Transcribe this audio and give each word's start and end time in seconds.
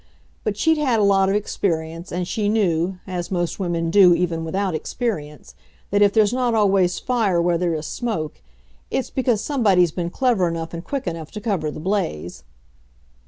But 0.43 0.57
she'd 0.57 0.79
had 0.79 0.99
a 0.99 1.03
lot 1.03 1.29
of 1.29 1.35
experience 1.35 2.11
and 2.11 2.27
she 2.27 2.49
knew, 2.49 2.97
as 3.05 3.29
most 3.29 3.59
women 3.59 3.91
do 3.91 4.15
even 4.15 4.43
without 4.43 4.73
experience, 4.73 5.53
that 5.91 6.01
if 6.01 6.11
there's 6.11 6.33
not 6.33 6.55
always 6.55 6.97
fire 6.97 7.39
where 7.39 7.59
there 7.59 7.75
is 7.75 7.85
smoke, 7.85 8.41
it's 8.89 9.11
because 9.11 9.41
somebody's 9.41 9.91
been 9.91 10.09
clever 10.09 10.47
enough 10.47 10.73
and 10.73 10.83
quick 10.83 11.05
enough 11.05 11.29
to 11.33 11.39
cover 11.39 11.69
the 11.69 11.79
blaze. 11.79 12.43